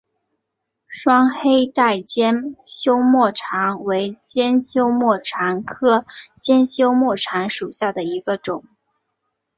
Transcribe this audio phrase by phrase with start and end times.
[0.87, 6.07] 双黑带尖胸沫蝉为尖胸沫蝉科
[6.41, 8.63] 尖胸沫蝉属下的一个种。